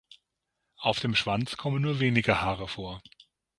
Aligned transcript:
Auf 0.77 0.99
dem 0.99 1.13
Schwanz 1.13 1.57
kommen 1.57 1.83
nur 1.83 1.99
wenige 1.99 2.41
Haare 2.41 2.67
vor. 2.67 3.03